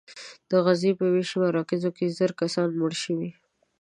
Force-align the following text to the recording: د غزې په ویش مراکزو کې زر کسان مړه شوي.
د 0.49 0.51
غزې 0.65 0.91
په 0.99 1.05
ویش 1.13 1.31
مراکزو 1.41 1.89
کې 1.97 2.05
زر 2.17 2.31
کسان 2.41 2.69
مړه 2.79 2.97
شوي. 3.03 3.29